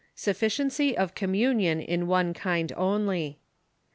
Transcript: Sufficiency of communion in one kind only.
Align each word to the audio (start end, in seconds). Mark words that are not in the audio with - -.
Sufficiency 0.15 0.97
of 0.97 1.13
communion 1.13 1.79
in 1.79 2.07
one 2.07 2.33
kind 2.33 2.73
only. 2.75 3.37